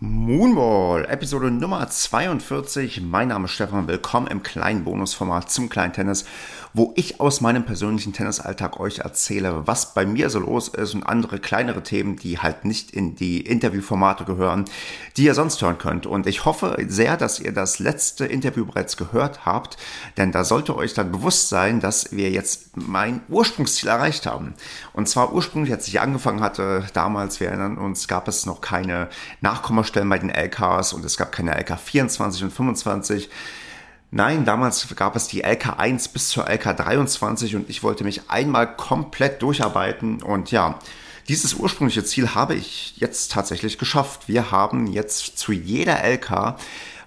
Moonball, 0.00 1.06
Episode 1.06 1.50
Nummer 1.50 1.90
42. 1.90 3.00
Mein 3.00 3.26
Name 3.28 3.46
ist 3.46 3.50
Stefan. 3.50 3.88
Willkommen 3.88 4.28
im 4.28 4.44
kleinen 4.44 4.84
Bonusformat 4.84 5.50
zum 5.50 5.68
kleinen 5.68 5.92
Tennis, 5.92 6.24
wo 6.72 6.92
ich 6.94 7.18
aus 7.20 7.40
meinem 7.40 7.64
persönlichen 7.64 8.12
Tennisalltag 8.12 8.78
euch 8.78 9.00
erzähle, 9.00 9.66
was 9.66 9.94
bei 9.94 10.06
mir 10.06 10.30
so 10.30 10.38
los 10.38 10.68
ist 10.68 10.94
und 10.94 11.02
andere 11.02 11.40
kleinere 11.40 11.82
Themen, 11.82 12.14
die 12.14 12.38
halt 12.38 12.64
nicht 12.64 12.92
in 12.92 13.16
die 13.16 13.40
Interviewformate 13.40 14.24
gehören, 14.24 14.66
die 15.16 15.24
ihr 15.24 15.34
sonst 15.34 15.60
hören 15.62 15.78
könnt. 15.78 16.06
Und 16.06 16.28
ich 16.28 16.44
hoffe 16.44 16.76
sehr, 16.86 17.16
dass 17.16 17.40
ihr 17.40 17.50
das 17.50 17.80
letzte 17.80 18.24
Interview 18.24 18.66
bereits 18.66 18.96
gehört 18.96 19.46
habt, 19.46 19.78
denn 20.16 20.30
da 20.30 20.44
sollte 20.44 20.76
euch 20.76 20.94
dann 20.94 21.10
bewusst 21.10 21.48
sein, 21.48 21.80
dass 21.80 22.12
wir 22.12 22.30
jetzt 22.30 22.76
mein 22.76 23.22
Ursprungsziel 23.28 23.88
erreicht 23.88 24.26
haben. 24.26 24.54
Und 24.92 25.08
zwar 25.08 25.32
ursprünglich, 25.32 25.72
als 25.72 25.88
ich 25.88 26.00
angefangen 26.00 26.40
hatte, 26.40 26.84
damals, 26.92 27.40
wir 27.40 27.48
erinnern 27.48 27.78
uns, 27.78 28.06
gab 28.06 28.28
es 28.28 28.46
noch 28.46 28.60
keine 28.60 29.08
Nachkommastellen 29.40 29.87
Stellen 29.88 30.08
bei 30.08 30.18
den 30.18 30.30
LKs 30.30 30.92
und 30.92 31.04
es 31.04 31.16
gab 31.16 31.32
keine 31.32 31.58
LK 31.58 31.78
24 31.78 32.44
und 32.44 32.52
25. 32.52 33.28
Nein, 34.10 34.44
damals 34.44 34.86
gab 34.94 35.16
es 35.16 35.26
die 35.26 35.40
LK 35.40 35.78
1 35.78 36.08
bis 36.08 36.28
zur 36.28 36.48
LK 36.48 36.76
23 36.76 37.56
und 37.56 37.68
ich 37.68 37.82
wollte 37.82 38.04
mich 38.04 38.30
einmal 38.30 38.76
komplett 38.76 39.42
durcharbeiten 39.42 40.22
und 40.22 40.50
ja, 40.50 40.78
dieses 41.28 41.54
ursprüngliche 41.54 42.04
Ziel 42.04 42.34
habe 42.34 42.54
ich 42.54 42.94
jetzt 42.96 43.32
tatsächlich 43.32 43.76
geschafft. 43.76 44.28
Wir 44.28 44.50
haben 44.50 44.86
jetzt 44.86 45.38
zu 45.38 45.52
jeder 45.52 46.02
LK 46.02 46.56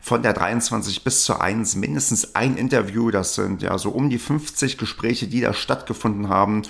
von 0.02 0.24
der 0.24 0.34
23 0.34 1.04
bis 1.04 1.24
zur 1.24 1.42
1 1.42 1.76
mindestens 1.76 2.36
ein 2.36 2.58
Interview. 2.58 3.12
Das 3.12 3.36
sind 3.36 3.62
ja 3.62 3.78
so 3.78 3.92
um 3.92 4.10
die 4.10 4.18
50 4.18 4.78
Gespräche, 4.78 5.28
die 5.28 5.42
da 5.42 5.54
stattgefunden 5.54 6.28
haben. 6.28 6.64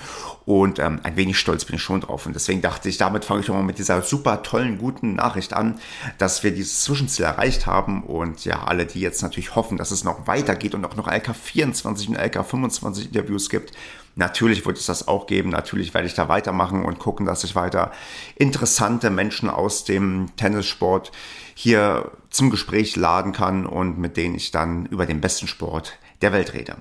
Und 0.46 0.80
ähm, 0.80 1.00
ein 1.04 1.16
wenig 1.16 1.40
stolz 1.40 1.64
bin 1.64 1.78
ich 1.78 1.82
schon 1.82 2.02
drauf. 2.02 2.26
Und 2.26 2.34
deswegen 2.34 2.62
dachte 2.62 2.90
ich, 2.90 2.98
damit 2.98 3.24
fange 3.24 3.40
ich 3.40 3.46
doch 3.46 3.54
mal 3.54 3.64
mit 3.64 3.80
dieser 3.80 4.02
super 4.02 4.44
tollen, 4.44 4.78
guten 4.78 5.16
Nachricht 5.16 5.54
an, 5.54 5.80
dass 6.18 6.44
wir 6.44 6.52
dieses 6.52 6.84
Zwischenziel 6.84 7.26
erreicht 7.26 7.66
haben. 7.66 8.04
Und 8.04 8.44
ja, 8.44 8.64
alle, 8.66 8.86
die 8.86 9.00
jetzt 9.00 9.22
natürlich 9.22 9.56
hoffen, 9.56 9.78
dass 9.78 9.92
es 9.92 10.04
noch 10.04 10.28
weitergeht 10.28 10.76
und 10.76 10.84
auch 10.84 10.98
noch 10.98 11.08
LK24 11.08 12.10
und 12.10 12.18
LK25 12.18 13.06
Interviews 13.06 13.50
gibt, 13.50 13.72
Natürlich 14.16 14.66
wird 14.66 14.78
es 14.78 14.86
das 14.86 15.08
auch 15.08 15.26
geben. 15.26 15.50
Natürlich 15.50 15.94
werde 15.94 16.08
ich 16.08 16.14
da 16.14 16.28
weitermachen 16.28 16.84
und 16.84 17.00
gucken, 17.00 17.26
dass 17.26 17.44
ich 17.44 17.56
weiter 17.56 17.92
interessante 18.36 19.10
Menschen 19.10 19.50
aus 19.50 19.86
dem 19.86 20.28
Tennissport 20.36 21.12
hier 21.56 22.12
zum 22.30 22.50
Gespräch 22.50 22.96
laden 22.96 23.32
kann 23.32 23.66
und 23.66 23.98
mit 23.98 24.18
denen 24.18 24.36
ich 24.36 24.52
dann 24.52 24.86
über 24.88 25.06
den 25.06 25.22
besten 25.22 25.48
Sport 25.48 25.98
der 26.22 26.34
Welt 26.34 26.54
rede. 26.54 26.78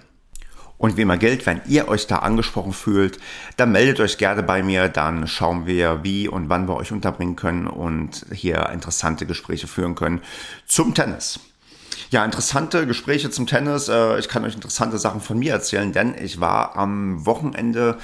Und 0.80 0.96
wie 0.96 1.02
immer 1.02 1.18
gilt, 1.18 1.44
wenn 1.44 1.60
ihr 1.66 1.88
euch 1.88 2.06
da 2.06 2.20
angesprochen 2.20 2.72
fühlt, 2.72 3.18
dann 3.58 3.70
meldet 3.70 4.00
euch 4.00 4.16
gerne 4.16 4.42
bei 4.42 4.62
mir, 4.62 4.88
dann 4.88 5.26
schauen 5.28 5.66
wir, 5.66 6.02
wie 6.02 6.26
und 6.26 6.48
wann 6.48 6.68
wir 6.68 6.76
euch 6.76 6.90
unterbringen 6.90 7.36
können 7.36 7.66
und 7.66 8.24
hier 8.32 8.70
interessante 8.70 9.26
Gespräche 9.26 9.66
führen 9.66 9.94
können 9.94 10.22
zum 10.66 10.94
Tennis. 10.94 11.38
Ja, 12.10 12.24
interessante 12.24 12.88
Gespräche 12.88 13.30
zum 13.30 13.46
Tennis. 13.46 13.88
Äh, 13.88 14.18
ich 14.18 14.28
kann 14.28 14.44
euch 14.44 14.56
interessante 14.56 14.98
Sachen 14.98 15.20
von 15.20 15.38
mir 15.38 15.52
erzählen, 15.52 15.92
denn 15.92 16.16
ich 16.20 16.40
war 16.40 16.76
am 16.76 17.24
Wochenende 17.24 17.98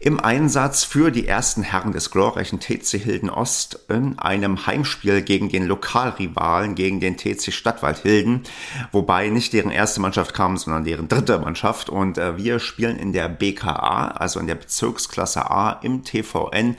im 0.00 0.18
Einsatz 0.18 0.82
für 0.82 1.12
die 1.12 1.28
ersten 1.28 1.62
Herren 1.62 1.92
des 1.92 2.10
glorreichen 2.10 2.58
TC 2.58 2.98
Hilden 2.98 3.30
Ost 3.30 3.78
in 3.88 4.18
einem 4.18 4.66
Heimspiel 4.66 5.22
gegen 5.22 5.48
den 5.48 5.64
Lokalrivalen, 5.64 6.74
gegen 6.74 6.98
den 6.98 7.16
TC 7.16 7.52
Stadtwald 7.52 7.98
Hilden, 7.98 8.42
wobei 8.90 9.28
nicht 9.28 9.52
deren 9.52 9.70
erste 9.70 10.00
Mannschaft 10.00 10.34
kam, 10.34 10.56
sondern 10.56 10.82
deren 10.82 11.06
dritte 11.06 11.38
Mannschaft 11.38 11.88
und 11.88 12.18
äh, 12.18 12.36
wir 12.36 12.58
spielen 12.58 12.98
in 12.98 13.12
der 13.12 13.28
BKA, 13.28 14.08
also 14.08 14.40
in 14.40 14.48
der 14.48 14.56
Bezirksklasse 14.56 15.48
A 15.48 15.78
im 15.82 16.02
TVN 16.02 16.76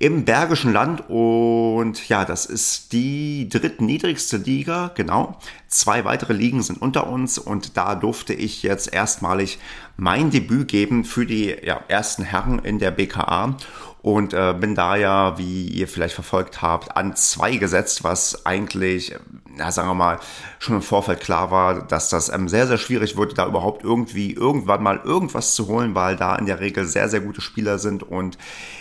im 0.00 0.24
Bergischen 0.24 0.72
Land 0.72 1.10
und 1.10 2.08
ja, 2.08 2.24
das 2.24 2.46
ist 2.46 2.94
die 2.94 3.50
drittniedrigste 3.50 4.38
Liga, 4.38 4.90
genau. 4.94 5.38
Zwei 5.68 6.06
weitere 6.06 6.32
Ligen 6.32 6.62
sind 6.62 6.80
unter 6.80 7.06
uns 7.06 7.38
und 7.38 7.76
da 7.76 7.94
durfte 7.94 8.32
ich 8.32 8.62
jetzt 8.62 8.94
erstmalig 8.94 9.58
mein 9.98 10.30
Debüt 10.30 10.68
geben 10.68 11.04
für 11.04 11.26
die 11.26 11.54
ja, 11.62 11.82
ersten 11.88 12.22
Herren 12.22 12.60
in 12.60 12.78
der 12.78 12.92
BKA 12.92 13.56
und 14.02 14.32
äh, 14.32 14.54
bin 14.58 14.74
da 14.74 14.96
ja, 14.96 15.36
wie 15.38 15.66
ihr 15.66 15.86
vielleicht 15.86 16.14
verfolgt 16.14 16.62
habt, 16.62 16.96
an 16.96 17.16
zwei 17.16 17.56
gesetzt, 17.56 18.02
was 18.02 18.46
eigentlich, 18.46 19.14
ja, 19.58 19.70
sagen 19.70 19.88
wir 19.88 19.94
mal, 19.94 20.20
schon 20.58 20.76
im 20.76 20.82
Vorfeld 20.82 21.20
klar 21.20 21.50
war, 21.50 21.82
dass 21.86 22.08
das 22.08 22.30
ähm, 22.30 22.48
sehr, 22.48 22.66
sehr 22.66 22.78
schwierig 22.78 23.16
wurde, 23.16 23.34
da 23.34 23.46
überhaupt 23.46 23.84
irgendwie 23.84 24.32
irgendwann 24.32 24.82
mal 24.82 25.00
irgendwas 25.04 25.54
zu 25.54 25.66
holen, 25.66 25.94
weil 25.94 26.16
da 26.16 26.36
in 26.36 26.46
der 26.46 26.60
Regel 26.60 26.86
sehr, 26.86 27.08
sehr 27.08 27.20
gute 27.20 27.40
Spieler 27.40 27.78
sind 27.78 28.02
und 28.02 28.38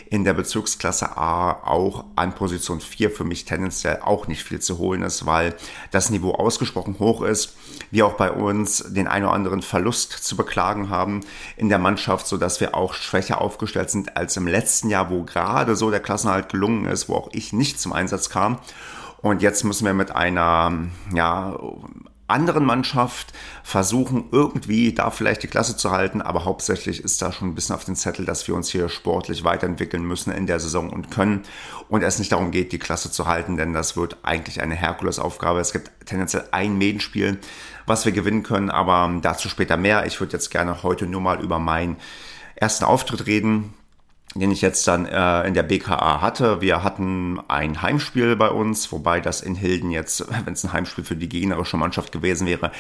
in 0.09 0.23
der 0.23 0.33
Bezirksklasse 0.33 1.17
A 1.17 1.51
auch 1.51 2.05
an 2.15 2.33
Position 2.33 2.81
4 2.81 3.11
für 3.11 3.23
mich 3.23 3.45
tendenziell 3.45 3.99
auch 4.01 4.27
nicht 4.27 4.43
viel 4.43 4.59
zu 4.59 4.77
holen 4.77 5.03
ist, 5.03 5.25
weil 5.25 5.55
das 5.91 6.09
Niveau 6.09 6.31
ausgesprochen 6.31 6.97
hoch 6.99 7.21
ist. 7.21 7.55
Wir 7.91 8.05
auch 8.05 8.13
bei 8.13 8.31
uns 8.31 8.83
den 8.87 9.07
einen 9.07 9.25
oder 9.25 9.33
anderen 9.33 9.61
Verlust 9.61 10.11
zu 10.11 10.35
beklagen 10.35 10.89
haben 10.89 11.21
in 11.57 11.69
der 11.69 11.79
Mannschaft, 11.79 12.27
so 12.27 12.37
dass 12.37 12.59
wir 12.59 12.75
auch 12.75 12.93
schwächer 12.93 13.41
aufgestellt 13.41 13.89
sind 13.89 14.17
als 14.17 14.35
im 14.37 14.47
letzten 14.47 14.89
Jahr, 14.89 15.08
wo 15.09 15.23
gerade 15.23 15.75
so 15.75 15.91
der 15.91 15.99
Klassenhalt 15.99 16.49
gelungen 16.49 16.85
ist, 16.85 17.09
wo 17.09 17.15
auch 17.15 17.29
ich 17.31 17.53
nicht 17.53 17.79
zum 17.79 17.93
Einsatz 17.93 18.29
kam. 18.29 18.59
Und 19.21 19.41
jetzt 19.41 19.63
müssen 19.63 19.85
wir 19.85 19.93
mit 19.93 20.15
einer 20.15 20.71
ja, 21.13 21.57
anderen 22.29 22.63
Mannschaft 22.63 23.33
versuchen, 23.63 24.25
irgendwie 24.31 24.93
da 24.93 25.09
vielleicht 25.09 25.43
die 25.43 25.47
Klasse 25.47 25.75
zu 25.75 25.91
halten. 25.91 26.21
Aber 26.21 26.45
hauptsächlich 26.45 27.03
ist 27.03 27.21
da 27.21 27.31
schon 27.31 27.49
ein 27.49 27.55
bisschen 27.55 27.75
auf 27.75 27.83
den 27.83 27.95
Zettel, 27.95 28.25
dass 28.25 28.47
wir 28.47 28.55
uns 28.55 28.69
hier 28.69 28.87
sportlich 28.87 29.43
weiterentwickeln 29.43 30.03
müssen 30.03 30.31
in 30.31 30.47
der 30.47 30.59
Saison 30.59 30.89
und 30.89 31.11
können. 31.11 31.43
Und 31.89 32.03
es 32.03 32.19
nicht 32.19 32.31
darum 32.31 32.51
geht, 32.51 32.71
die 32.71 32.79
Klasse 32.79 33.11
zu 33.11 33.27
halten, 33.27 33.57
denn 33.57 33.73
das 33.73 33.97
wird 33.97 34.17
eigentlich 34.23 34.61
eine 34.61 34.75
Herkulesaufgabe. 34.75 35.59
Es 35.59 35.73
gibt 35.73 35.91
tendenziell 36.05 36.45
ein 36.51 36.77
Medenspiel, 36.77 37.39
was 37.85 38.05
wir 38.05 38.11
gewinnen 38.11 38.43
können, 38.43 38.69
aber 38.69 39.11
dazu 39.21 39.49
später 39.49 39.75
mehr. 39.75 40.05
Ich 40.05 40.19
würde 40.19 40.33
jetzt 40.33 40.51
gerne 40.51 40.83
heute 40.83 41.07
nur 41.07 41.21
mal 41.21 41.41
über 41.41 41.59
meinen 41.59 41.97
ersten 42.55 42.85
Auftritt 42.85 43.25
reden 43.25 43.73
den 44.35 44.51
ich 44.51 44.61
jetzt 44.61 44.87
dann 44.87 45.05
äh, 45.05 45.47
in 45.47 45.53
der 45.53 45.63
BKA 45.63 46.21
hatte. 46.21 46.61
Wir 46.61 46.83
hatten 46.83 47.39
ein 47.47 47.81
Heimspiel 47.81 48.35
bei 48.35 48.49
uns, 48.49 48.91
wobei 48.91 49.19
das 49.21 49.41
in 49.41 49.55
Hilden 49.55 49.89
jetzt, 49.89 50.25
wenn 50.45 50.53
es 50.53 50.63
ein 50.63 50.73
Heimspiel 50.73 51.03
für 51.03 51.15
die 51.15 51.29
gegnerische 51.29 51.77
Mannschaft 51.77 52.11
gewesen 52.11 52.45
wäre, 52.45 52.71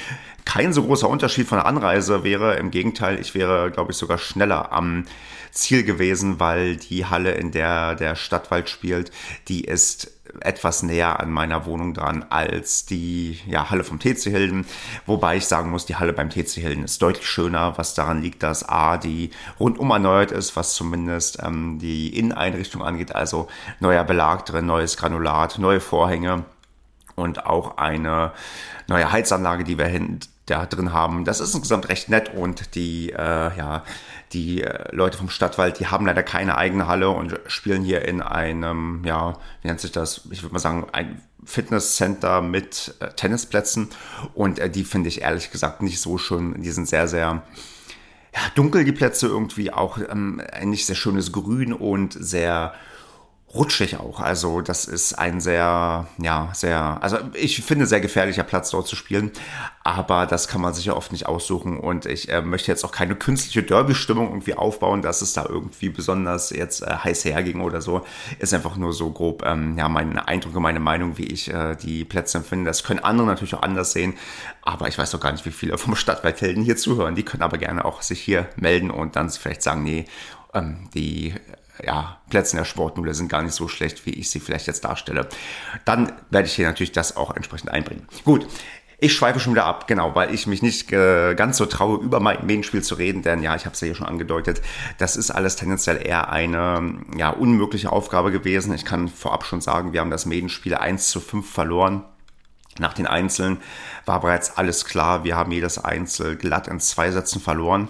kein 0.45 0.73
so 0.73 0.83
großer 0.83 1.09
Unterschied 1.09 1.47
von 1.47 1.57
der 1.57 1.65
Anreise 1.65 2.23
wäre. 2.23 2.55
Im 2.55 2.71
Gegenteil, 2.71 3.19
ich 3.19 3.33
wäre, 3.33 3.71
glaube 3.71 3.91
ich, 3.91 3.97
sogar 3.97 4.19
schneller 4.19 4.71
am 4.71 5.05
Ziel 5.51 5.83
gewesen, 5.83 6.39
weil 6.39 6.77
die 6.77 7.05
Halle, 7.05 7.31
in 7.31 7.51
der 7.51 7.95
der 7.95 8.15
Stadtwald 8.15 8.69
spielt, 8.69 9.11
die 9.47 9.63
ist 9.63 10.18
etwas 10.41 10.83
näher 10.83 11.19
an 11.19 11.31
meiner 11.31 11.65
Wohnung 11.65 11.93
dran 11.93 12.25
als 12.29 12.85
die 12.85 13.39
ja, 13.47 13.69
Halle 13.69 13.83
vom 13.83 13.99
TC 13.99 14.23
Hilden. 14.23 14.65
Wobei 15.05 15.37
ich 15.37 15.45
sagen 15.45 15.69
muss, 15.71 15.85
die 15.85 15.95
Halle 15.95 16.13
beim 16.13 16.29
TC 16.29 16.61
Hilden 16.61 16.83
ist 16.83 17.01
deutlich 17.01 17.27
schöner, 17.27 17.77
was 17.77 17.93
daran 17.93 18.21
liegt, 18.21 18.43
dass 18.43 18.67
A, 18.67 18.97
die 18.97 19.31
rundum 19.59 19.89
erneuert 19.91 20.31
ist, 20.31 20.55
was 20.55 20.73
zumindest 20.73 21.39
ähm, 21.43 21.79
die 21.79 22.17
Inneneinrichtung 22.17 22.83
angeht, 22.83 23.15
also 23.15 23.47
neuer 23.79 24.03
Belag 24.03 24.45
drin, 24.45 24.65
neues 24.65 24.97
Granulat, 24.97 25.59
neue 25.59 25.79
Vorhänge 25.79 26.45
und 27.15 27.45
auch 27.45 27.77
eine 27.77 28.31
neue 28.87 29.11
Heizanlage, 29.11 29.63
die 29.63 29.77
wir 29.77 29.85
hinten 29.85 30.19
da 30.49 30.65
drin 30.65 30.93
haben. 30.93 31.25
Das 31.25 31.39
ist 31.39 31.53
insgesamt 31.53 31.89
recht 31.89 32.09
nett 32.09 32.33
und 32.33 32.75
die, 32.75 33.11
äh, 33.11 33.15
ja, 33.57 33.83
die 34.33 34.63
äh, 34.63 34.93
Leute 34.95 35.17
vom 35.17 35.29
Stadtwald, 35.29 35.79
die 35.79 35.87
haben 35.87 36.05
leider 36.05 36.23
keine 36.23 36.57
eigene 36.57 36.87
Halle 36.87 37.09
und 37.09 37.39
spielen 37.47 37.83
hier 37.83 38.07
in 38.07 38.21
einem, 38.21 39.03
ja, 39.05 39.37
wie 39.61 39.67
nennt 39.67 39.79
sich 39.79 39.91
das? 39.91 40.27
Ich 40.31 40.43
würde 40.43 40.53
mal 40.53 40.59
sagen, 40.59 40.87
ein 40.91 41.21
Fitnesscenter 41.45 42.41
mit 42.41 42.95
äh, 42.99 43.09
Tennisplätzen 43.09 43.89
und 44.33 44.59
äh, 44.59 44.69
die 44.69 44.83
finde 44.83 45.09
ich 45.09 45.21
ehrlich 45.21 45.51
gesagt 45.51 45.81
nicht 45.81 45.99
so 45.99 46.17
schön. 46.17 46.61
Die 46.61 46.71
sind 46.71 46.87
sehr, 46.87 47.07
sehr 47.07 47.43
ja, 48.33 48.41
dunkel, 48.55 48.83
die 48.83 48.91
Plätze 48.91 49.27
irgendwie 49.27 49.71
auch 49.71 49.97
ähm, 49.97 50.41
ein 50.51 50.69
nicht 50.69 50.85
sehr 50.85 50.95
schönes 50.95 51.31
Grün 51.31 51.73
und 51.73 52.13
sehr 52.13 52.73
rutschig 53.53 53.97
auch. 53.99 54.19
Also 54.19 54.61
das 54.61 54.85
ist 54.85 55.13
ein 55.13 55.41
sehr, 55.41 56.07
ja, 56.19 56.49
sehr, 56.53 56.99
also 57.01 57.17
ich 57.33 57.63
finde 57.63 57.87
sehr 57.87 57.99
gefährlicher 57.99 58.43
Platz 58.43 58.69
dort 58.69 58.87
zu 58.87 58.95
spielen, 58.95 59.31
aber 59.83 60.27
das 60.27 60.47
kann 60.47 60.61
man 60.61 60.73
sich 60.73 60.85
ja 60.85 60.93
oft 60.93 61.11
nicht 61.11 61.25
aussuchen 61.25 61.79
und 61.79 62.05
ich 62.05 62.29
äh, 62.29 62.41
möchte 62.41 62.71
jetzt 62.71 62.85
auch 62.85 62.91
keine 62.91 63.15
künstliche 63.15 63.63
Derby-Stimmung 63.63 64.27
irgendwie 64.29 64.53
aufbauen, 64.53 65.01
dass 65.01 65.23
es 65.23 65.33
da 65.33 65.45
irgendwie 65.47 65.89
besonders 65.89 66.51
jetzt 66.51 66.83
äh, 66.83 66.93
heiß 67.03 67.25
herging 67.25 67.61
oder 67.61 67.81
so. 67.81 68.05
Ist 68.37 68.53
einfach 68.53 68.75
nur 68.75 68.93
so 68.93 69.09
grob, 69.09 69.43
ähm, 69.43 69.75
ja, 69.77 69.89
meine 69.89 70.27
Eindrücke, 70.27 70.59
meine 70.59 70.79
Meinung, 70.79 71.17
wie 71.17 71.25
ich 71.25 71.51
äh, 71.51 71.75
die 71.75 72.05
Plätze 72.05 72.37
empfinde. 72.37 72.69
Das 72.69 72.83
können 72.83 72.99
andere 72.99 73.25
natürlich 73.25 73.55
auch 73.55 73.63
anders 73.63 73.93
sehen, 73.93 74.13
aber 74.61 74.87
ich 74.87 74.97
weiß 74.97 75.09
doch 75.09 75.19
gar 75.19 75.31
nicht, 75.31 75.45
wie 75.45 75.51
viele 75.51 75.77
vom 75.79 75.95
Stadtwaldhelden 75.95 76.63
hier 76.63 76.77
zuhören. 76.77 77.15
Die 77.15 77.23
können 77.23 77.41
aber 77.41 77.57
gerne 77.57 77.83
auch 77.83 78.03
sich 78.03 78.21
hier 78.21 78.47
melden 78.57 78.91
und 78.91 79.15
dann 79.15 79.31
vielleicht 79.31 79.63
sagen, 79.63 79.83
nee, 79.83 80.05
ähm, 80.53 80.89
die 80.93 81.33
ja, 81.83 82.17
Plätze 82.29 82.53
in 82.53 82.57
der 82.57 82.65
Sportnudel 82.65 83.13
sind 83.13 83.29
gar 83.29 83.41
nicht 83.41 83.53
so 83.53 83.67
schlecht, 83.67 84.05
wie 84.05 84.11
ich 84.11 84.29
sie 84.29 84.39
vielleicht 84.39 84.67
jetzt 84.67 84.83
darstelle. 84.83 85.27
Dann 85.85 86.11
werde 86.29 86.47
ich 86.47 86.53
hier 86.53 86.67
natürlich 86.67 86.91
das 86.91 87.15
auch 87.15 87.35
entsprechend 87.35 87.71
einbringen. 87.71 88.07
Gut, 88.23 88.47
Ich 89.01 89.13
schweife 89.13 89.39
schon 89.39 89.53
wieder 89.53 89.63
ab, 89.63 89.87
genau, 89.87 90.13
weil 90.13 90.33
ich 90.33 90.45
mich 90.45 90.61
nicht 90.61 90.91
äh, 90.91 91.33
ganz 91.33 91.55
so 91.55 91.65
traue, 91.65 91.99
über 91.99 92.19
mein 92.19 92.45
Medienspiel 92.45 92.83
zu 92.83 92.95
reden, 92.95 93.21
denn 93.21 93.41
ja, 93.41 93.55
ich 93.55 93.63
habe 93.65 93.73
es 93.73 93.79
ja 93.79 93.85
hier 93.85 93.95
schon 93.95 94.07
angedeutet, 94.07 94.61
das 94.97 95.15
ist 95.15 95.31
alles 95.31 95.55
tendenziell 95.55 96.05
eher 96.05 96.29
eine 96.33 96.99
ja, 97.15 97.29
unmögliche 97.29 97.93
Aufgabe 97.93 98.29
gewesen. 98.29 98.73
Ich 98.73 98.83
kann 98.83 99.07
vorab 99.07 99.45
schon 99.45 99.61
sagen, 99.61 99.93
wir 99.93 100.01
haben 100.01 100.11
das 100.11 100.25
Medienspiel 100.25 100.75
1 100.75 101.09
zu 101.11 101.21
5 101.21 101.49
verloren. 101.49 102.03
Nach 102.77 102.93
den 102.93 103.07
Einzeln 103.07 103.61
war 104.05 104.19
bereits 104.19 104.57
alles 104.57 104.83
klar. 104.83 105.23
Wir 105.23 105.37
haben 105.37 105.51
jedes 105.53 105.83
Einzel 105.83 106.35
glatt 106.35 106.67
in 106.67 106.81
zwei 106.81 107.09
Sätzen 107.11 107.39
verloren. 107.39 107.87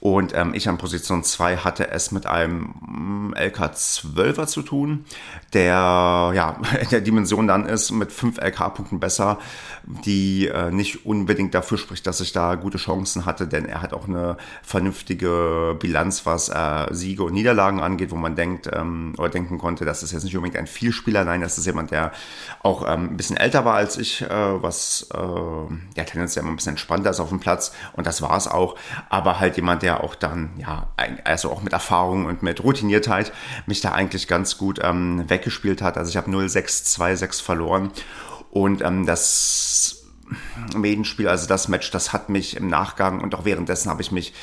Und 0.00 0.34
ähm, 0.34 0.54
ich 0.54 0.68
an 0.68 0.78
Position 0.78 1.24
2 1.24 1.58
hatte 1.58 1.90
es 1.90 2.12
mit 2.12 2.26
einem 2.26 2.74
mm, 2.80 3.34
LK12er 3.34 4.46
zu 4.46 4.62
tun, 4.62 5.04
der 5.52 6.32
ja 6.34 6.60
in 6.80 6.88
der 6.90 7.00
Dimension 7.00 7.48
dann 7.48 7.66
ist 7.66 7.90
mit 7.90 8.12
5 8.12 8.38
LK-Punkten 8.38 9.00
besser, 9.00 9.38
die 9.84 10.46
äh, 10.46 10.70
nicht 10.70 11.04
unbedingt 11.06 11.54
dafür 11.54 11.78
spricht, 11.78 12.06
dass 12.06 12.20
ich 12.20 12.32
da 12.32 12.54
gute 12.54 12.78
Chancen 12.78 13.26
hatte, 13.26 13.48
denn 13.48 13.64
er 13.64 13.82
hat 13.82 13.92
auch 13.92 14.06
eine 14.06 14.36
vernünftige 14.62 15.76
Bilanz, 15.78 16.26
was 16.26 16.48
äh, 16.48 16.86
Siege 16.90 17.24
und 17.24 17.32
Niederlagen 17.32 17.80
angeht, 17.80 18.10
wo 18.10 18.16
man 18.16 18.36
denkt 18.36 18.68
ähm, 18.72 19.14
oder 19.18 19.28
denken 19.28 19.58
konnte, 19.58 19.84
das 19.84 20.02
ist 20.02 20.12
jetzt 20.12 20.24
nicht 20.24 20.36
unbedingt 20.36 20.58
ein 20.58 20.66
Vielspieler, 20.66 21.24
nein, 21.24 21.40
das 21.40 21.58
ist 21.58 21.66
jemand, 21.66 21.90
der 21.90 22.12
auch 22.62 22.82
ähm, 22.86 23.10
ein 23.10 23.16
bisschen 23.16 23.36
älter 23.36 23.64
war 23.64 23.74
als 23.74 23.96
ich, 23.96 24.22
äh, 24.22 24.28
was 24.28 25.08
äh, 25.12 25.18
ja 25.18 26.04
tendenziell 26.04 26.42
immer 26.42 26.52
ein 26.52 26.56
bisschen 26.56 26.70
entspannter 26.70 27.10
ist 27.10 27.20
auf 27.20 27.30
dem 27.30 27.40
Platz. 27.40 27.72
Und 27.94 28.06
das 28.06 28.22
war 28.22 28.36
es 28.36 28.46
auch, 28.46 28.76
aber 29.08 29.40
halt 29.40 29.56
jemand, 29.56 29.82
der 29.82 29.87
der 29.88 30.04
auch 30.04 30.14
dann, 30.14 30.50
ja, 30.58 30.88
also 31.24 31.50
auch 31.50 31.62
mit 31.62 31.72
Erfahrung 31.72 32.26
und 32.26 32.42
mit 32.42 32.62
Routiniertheit 32.62 33.32
mich 33.64 33.80
da 33.80 33.92
eigentlich 33.92 34.28
ganz 34.28 34.58
gut 34.58 34.80
ähm, 34.82 35.24
weggespielt 35.30 35.80
hat. 35.80 35.96
Also 35.96 36.10
ich 36.10 36.18
habe 36.18 36.30
0-6-2-6 36.30 37.42
verloren 37.42 37.90
und 38.50 38.82
ähm, 38.82 39.06
das 39.06 40.04
Medenspiel, 40.76 41.26
also 41.26 41.48
das 41.48 41.68
Match, 41.68 41.90
das 41.90 42.12
hat 42.12 42.28
mich 42.28 42.58
im 42.58 42.68
Nachgang 42.68 43.22
und 43.22 43.34
auch 43.34 43.46
währenddessen 43.46 43.90
habe 43.90 44.02
ich 44.02 44.12
mich 44.12 44.34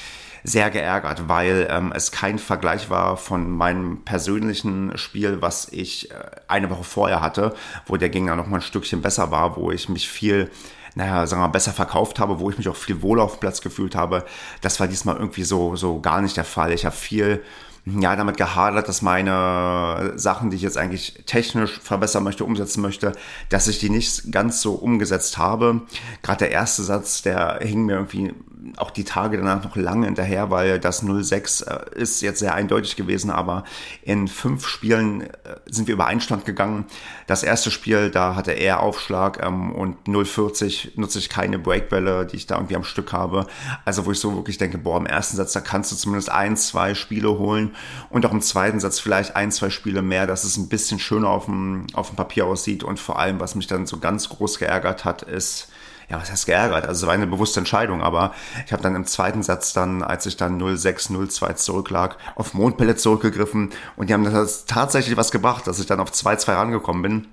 sehr 0.44 0.71
geärgert, 0.71 1.27
weil 1.30 1.68
ähm, 1.69 1.94
es 1.95 2.12
kein 2.12 2.39
Vergleich 2.39 2.89
war 2.89 3.15
von 3.15 3.51
meinem 3.51 4.03
persönlichen 4.03 4.98
Spiel, 4.98 5.44
was 5.44 5.68
ich 5.69 6.09
äh, 6.09 6.15
eine 6.48 6.71
Woche 6.71 6.83
vorher 6.83 7.21
hatte, 7.21 7.53
wo 7.86 7.98
der 7.98 8.09
Gegner 8.09 8.36
noch 8.36 8.48
mal 8.48 8.57
ein 8.57 8.62
Stückchen 8.63 9.03
besser 9.03 9.30
war, 9.30 9.57
wo 9.57 9.69
ich 9.69 9.89
mich 9.89 10.09
viel 10.09 10.50
naja, 10.95 11.27
sagen 11.27 11.42
wir 11.42 11.47
mal, 11.47 11.51
besser 11.51 11.74
verkauft 11.74 12.19
habe, 12.19 12.39
wo 12.39 12.50
ich 12.50 12.57
mich 12.57 12.69
auch 12.69 12.75
viel 12.75 13.01
wohler 13.01 13.24
auf 13.24 13.39
Platz 13.39 13.62
gefühlt 13.62 13.95
habe. 13.95 14.25
Das 14.62 14.80
war 14.80 14.88
diesmal 14.88 15.18
irgendwie 15.18 15.44
so, 15.44 15.75
so 15.75 16.00
gar 16.00 16.21
nicht 16.21 16.38
der 16.38 16.45
Fall. 16.45 16.71
Ich 16.71 16.86
habe 16.86 16.95
viel 16.95 17.44
ja, 17.86 18.15
damit 18.15 18.38
gehadert, 18.38 18.88
dass 18.88 19.03
meine 19.03 20.13
Sachen, 20.15 20.50
die 20.50 20.56
ich 20.56 20.63
jetzt 20.63 20.77
eigentlich 20.77 21.21
technisch 21.27 21.80
verbessern 21.80 22.24
möchte, 22.24 22.44
umsetzen 22.44 22.81
möchte, 22.81 23.12
dass 23.50 23.68
ich 23.68 23.77
die 23.77 23.92
nicht 23.92 24.31
ganz 24.31 24.62
so 24.62 24.74
umgesetzt 24.74 25.38
habe. 25.38 25.81
Gerade 26.24 26.39
der 26.39 26.51
erste 26.51 26.81
Satz, 26.81 27.21
der 27.21 27.59
hing 27.62 27.86
mir 27.86 27.94
irgendwie 27.94 28.33
auch 28.77 28.91
die 28.91 29.03
Tage 29.03 29.38
danach 29.38 29.63
noch 29.63 29.75
lange 29.75 30.06
hinterher, 30.06 30.50
weil 30.50 30.79
das 30.79 31.00
06 31.00 31.62
äh, 31.62 31.79
ist 31.95 32.21
jetzt 32.21 32.39
sehr 32.39 32.53
eindeutig 32.56 32.95
gewesen, 32.95 33.29
aber 33.29 33.63
in 34.01 34.27
fünf 34.27 34.67
Spielen 34.67 35.21
äh, 35.21 35.29
sind 35.65 35.88
wir 35.88 35.94
über 35.94 36.07
Einstand 36.07 36.45
gegangen. 36.45 36.85
Das 37.27 37.44
erste 37.44 37.71
Spiel, 37.71 38.09
da 38.09 38.35
hatte 38.35 38.51
er 38.51 38.81
Aufschlag 38.81 39.44
ähm, 39.44 39.71
und 39.71 39.97
040 40.07 40.94
nutze 40.95 41.19
ich 41.19 41.29
keine 41.29 41.59
Breakbälle, 41.59 42.25
die 42.25 42.38
ich 42.38 42.47
da 42.47 42.56
irgendwie 42.56 42.75
am 42.75 42.83
Stück 42.83 43.13
habe. 43.13 43.47
Also 43.83 44.06
wo 44.06 44.12
ich 44.12 44.19
so 44.19 44.35
wirklich 44.35 44.57
denke, 44.57 44.77
boah, 44.77 44.97
im 44.97 45.06
ersten 45.06 45.38
Satz, 45.38 45.53
da 45.53 45.62
kannst 45.62 45.91
du 45.91 45.95
zumindest 45.95 46.31
ein, 46.31 46.57
zwei 46.57 46.95
Spiele 46.95 47.38
holen 47.38 47.75
und 48.09 48.25
auch 48.25 48.31
im 48.31 48.41
zweiten 48.41 48.79
Satz 48.79 49.00
vielleicht 49.00 49.35
ein, 49.35 49.51
zwei 49.51 49.69
Spiele 49.69 50.01
mehr, 50.01 50.27
dass 50.27 50.44
es 50.44 50.57
ein 50.57 50.69
bisschen 50.69 51.00
schöner 51.00 51.29
auf 51.29 51.45
dem, 51.45 51.88
auf 51.94 52.09
dem 52.09 52.15
Papier 52.15 52.45
aussieht 52.45 52.83
und 52.83 53.00
vor 53.00 53.19
allem, 53.19 53.39
was 53.39 53.56
mich 53.56 53.67
dann 53.67 53.85
so 53.85 54.00
ganz 54.00 54.29
groß 54.29 54.59
geärgert 54.59 55.06
hat, 55.06 55.21
ist, 55.21 55.69
ja, 56.10 56.19
was 56.19 56.31
heißt 56.31 56.46
geärgert? 56.46 56.86
Also 56.86 57.04
es 57.04 57.07
war 57.07 57.13
eine 57.13 57.28
bewusste 57.28 57.60
Entscheidung, 57.60 58.02
aber 58.02 58.34
ich 58.66 58.72
habe 58.72 58.84
dann 58.84 58.96
im 58.96 59.06
zweiten 59.06 59.44
Satz 59.44 59.74
dann, 59.74 60.04
als 60.04 60.25
ich 60.25 60.38
dann 60.38 60.62
0-6, 60.62 61.12
0-2 61.12 61.56
zurücklag, 61.56 62.18
auf 62.36 62.54
Mondpelle 62.54 62.96
zurückgegriffen 62.96 63.72
und 63.96 64.10
die 64.10 64.13
haben 64.13 64.24
das 64.24 64.66
tatsächlich 64.66 65.18
was 65.18 65.31
gebracht, 65.31 65.68
dass 65.68 65.80
ich 65.80 65.86
dann 65.86 66.00
auf 66.00 66.12
2-2 66.12 66.54
rangekommen 66.54 67.02
bin. 67.02 67.28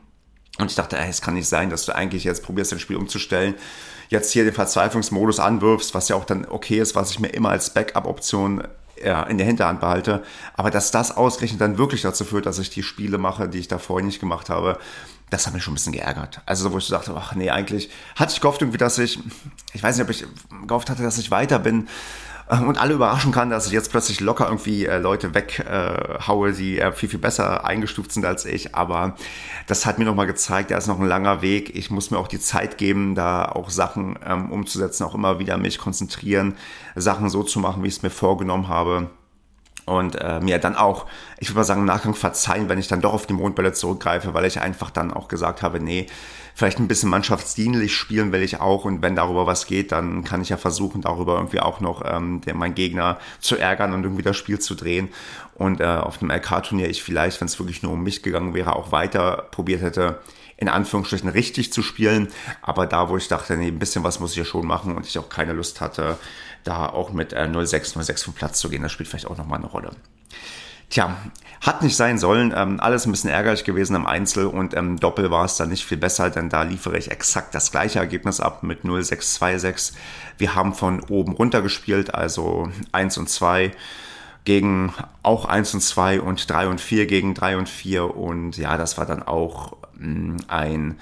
Und 0.58 0.70
ich 0.70 0.76
dachte, 0.76 0.98
ey, 0.98 1.08
es 1.08 1.22
kann 1.22 1.34
nicht 1.34 1.48
sein, 1.48 1.70
dass 1.70 1.86
du 1.86 1.94
eigentlich 1.94 2.24
jetzt 2.24 2.42
probierst, 2.42 2.72
dein 2.72 2.78
Spiel 2.78 2.96
umzustellen, 2.96 3.54
jetzt 4.10 4.32
hier 4.32 4.44
den 4.44 4.52
Verzweiflungsmodus 4.52 5.40
anwirfst, 5.40 5.94
was 5.94 6.08
ja 6.08 6.16
auch 6.16 6.26
dann 6.26 6.44
okay 6.44 6.78
ist, 6.78 6.94
was 6.94 7.10
ich 7.10 7.20
mir 7.20 7.28
immer 7.28 7.48
als 7.48 7.70
Backup-Option 7.70 8.62
ja, 9.02 9.22
in 9.24 9.38
der 9.38 9.46
Hinterhand 9.46 9.80
behalte. 9.80 10.22
Aber 10.54 10.70
dass 10.70 10.90
das 10.90 11.16
ausgerechnet 11.16 11.60
dann 11.60 11.78
wirklich 11.78 12.02
dazu 12.02 12.24
führt, 12.24 12.46
dass 12.46 12.58
ich 12.58 12.68
die 12.68 12.82
Spiele 12.82 13.18
mache, 13.18 13.48
die 13.48 13.58
ich 13.58 13.68
da 13.68 13.78
vorher 13.78 14.04
nicht 14.04 14.20
gemacht 14.20 14.50
habe, 14.50 14.78
das 15.32 15.46
hat 15.46 15.54
mich 15.54 15.62
schon 15.62 15.72
ein 15.72 15.76
bisschen 15.76 15.94
geärgert. 15.94 16.42
Also, 16.44 16.72
wo 16.72 16.78
ich 16.78 16.88
dachte, 16.88 17.14
ach 17.16 17.34
nee, 17.34 17.50
eigentlich 17.50 17.90
hatte 18.16 18.32
ich 18.34 18.40
gehofft 18.40 18.60
irgendwie, 18.60 18.78
dass 18.78 18.98
ich, 18.98 19.18
ich 19.72 19.82
weiß 19.82 19.96
nicht, 19.96 20.04
ob 20.04 20.10
ich 20.10 20.26
gehofft 20.66 20.90
hatte, 20.90 21.02
dass 21.02 21.16
ich 21.16 21.30
weiter 21.30 21.58
bin 21.58 21.88
äh, 22.50 22.58
und 22.58 22.78
alle 22.78 22.92
überraschen 22.92 23.32
kann, 23.32 23.48
dass 23.48 23.66
ich 23.66 23.72
jetzt 23.72 23.90
plötzlich 23.90 24.20
locker 24.20 24.44
irgendwie 24.44 24.84
äh, 24.84 24.98
Leute 24.98 25.34
weghaue, 25.34 26.52
die 26.52 26.78
äh, 26.78 26.92
viel, 26.92 27.08
viel 27.08 27.18
besser 27.18 27.64
eingestuft 27.64 28.12
sind 28.12 28.26
als 28.26 28.44
ich. 28.44 28.74
Aber 28.74 29.16
das 29.66 29.86
hat 29.86 29.98
mir 29.98 30.04
nochmal 30.04 30.26
gezeigt, 30.26 30.70
da 30.70 30.76
ist 30.76 30.86
noch 30.86 31.00
ein 31.00 31.08
langer 31.08 31.40
Weg. 31.40 31.74
Ich 31.74 31.90
muss 31.90 32.10
mir 32.10 32.18
auch 32.18 32.28
die 32.28 32.40
Zeit 32.40 32.76
geben, 32.76 33.14
da 33.14 33.46
auch 33.46 33.70
Sachen 33.70 34.18
ähm, 34.26 34.50
umzusetzen, 34.52 35.04
auch 35.04 35.14
immer 35.14 35.38
wieder 35.38 35.56
mich 35.56 35.78
konzentrieren, 35.78 36.56
Sachen 36.94 37.30
so 37.30 37.42
zu 37.42 37.58
machen, 37.58 37.82
wie 37.82 37.88
ich 37.88 37.94
es 37.94 38.02
mir 38.02 38.10
vorgenommen 38.10 38.68
habe 38.68 39.08
und 39.84 40.16
äh, 40.16 40.40
mir 40.40 40.58
dann 40.58 40.76
auch, 40.76 41.06
ich 41.38 41.48
würde 41.48 41.58
mal 41.58 41.64
sagen, 41.64 41.80
im 41.80 41.86
Nachgang 41.86 42.14
verzeihen, 42.14 42.68
wenn 42.68 42.78
ich 42.78 42.88
dann 42.88 43.00
doch 43.00 43.12
auf 43.12 43.26
die 43.26 43.32
Mondbälle 43.32 43.72
zurückgreife, 43.72 44.34
weil 44.34 44.44
ich 44.44 44.60
einfach 44.60 44.90
dann 44.90 45.12
auch 45.12 45.28
gesagt 45.28 45.62
habe, 45.62 45.80
nee, 45.80 46.06
vielleicht 46.54 46.78
ein 46.78 46.88
bisschen 46.88 47.10
mannschaftsdienlich 47.10 47.94
spielen 47.94 48.32
will 48.32 48.42
ich 48.42 48.60
auch 48.60 48.84
und 48.84 49.02
wenn 49.02 49.16
darüber 49.16 49.46
was 49.46 49.66
geht, 49.66 49.92
dann 49.92 50.24
kann 50.24 50.42
ich 50.42 50.50
ja 50.50 50.56
versuchen, 50.56 51.02
darüber 51.02 51.36
irgendwie 51.36 51.60
auch 51.60 51.80
noch 51.80 52.02
ähm, 52.04 52.40
den, 52.42 52.58
meinen 52.58 52.74
Gegner 52.74 53.18
zu 53.40 53.56
ärgern 53.56 53.92
und 53.92 54.04
irgendwie 54.04 54.22
das 54.22 54.36
Spiel 54.36 54.58
zu 54.58 54.74
drehen. 54.74 55.08
Und 55.54 55.80
äh, 55.80 55.84
auf 55.84 56.20
einem 56.20 56.30
LK-Turnier 56.30 56.88
ich 56.88 57.02
vielleicht, 57.02 57.40
wenn 57.40 57.46
es 57.46 57.58
wirklich 57.58 57.82
nur 57.82 57.92
um 57.92 58.02
mich 58.02 58.22
gegangen 58.22 58.54
wäre, 58.54 58.74
auch 58.76 58.92
weiter 58.92 59.46
probiert 59.50 59.82
hätte, 59.82 60.18
in 60.62 60.68
Anführungsstrichen 60.68 61.28
richtig 61.28 61.72
zu 61.72 61.82
spielen. 61.82 62.28
Aber 62.62 62.86
da, 62.86 63.08
wo 63.08 63.16
ich 63.16 63.26
dachte, 63.26 63.56
nee, 63.56 63.66
ein 63.66 63.80
bisschen 63.80 64.04
was 64.04 64.20
muss 64.20 64.30
ich 64.30 64.36
ja 64.36 64.44
schon 64.44 64.64
machen 64.64 64.96
und 64.96 65.06
ich 65.06 65.18
auch 65.18 65.28
keine 65.28 65.54
Lust 65.54 65.80
hatte, 65.80 66.16
da 66.62 66.86
auch 66.86 67.12
mit 67.12 67.32
äh, 67.32 67.48
06, 67.52 67.94
06 68.00 68.22
vom 68.22 68.34
Platz 68.34 68.60
zu 68.60 68.68
gehen. 68.68 68.80
Das 68.80 68.92
spielt 68.92 69.08
vielleicht 69.08 69.26
auch 69.26 69.36
nochmal 69.36 69.58
eine 69.58 69.66
Rolle. 69.66 69.90
Tja, 70.88 71.16
hat 71.60 71.82
nicht 71.82 71.96
sein 71.96 72.16
sollen. 72.16 72.54
Ähm, 72.56 72.78
alles 72.78 73.06
ein 73.06 73.10
bisschen 73.10 73.30
ärgerlich 73.30 73.64
gewesen 73.64 73.96
im 73.96 74.06
Einzel 74.06 74.46
und 74.46 74.72
im 74.72 75.00
Doppel 75.00 75.32
war 75.32 75.44
es 75.46 75.56
dann 75.56 75.68
nicht 75.68 75.84
viel 75.84 75.98
besser, 75.98 76.30
denn 76.30 76.48
da 76.48 76.62
liefere 76.62 76.96
ich 76.96 77.10
exakt 77.10 77.56
das 77.56 77.72
gleiche 77.72 77.98
Ergebnis 77.98 78.38
ab 78.38 78.62
mit 78.62 78.84
0626. 78.84 79.96
Wir 80.38 80.54
haben 80.54 80.74
von 80.74 81.00
oben 81.08 81.32
runter 81.32 81.60
gespielt, 81.60 82.14
also 82.14 82.70
1 82.92 83.18
und 83.18 83.28
2 83.28 83.72
gegen 84.44 84.92
auch 85.22 85.44
1 85.44 85.74
und 85.74 85.80
2 85.80 86.20
und 86.20 86.50
3 86.50 86.68
und 86.68 86.80
4 86.80 87.06
gegen 87.06 87.34
3 87.34 87.56
und 87.58 87.68
4 87.68 88.16
und 88.16 88.56
ja, 88.56 88.76
das 88.76 88.98
war 88.98 89.06
dann 89.06 89.22
auch 89.22 89.76
mm, 89.98 90.36
ein 90.48 90.96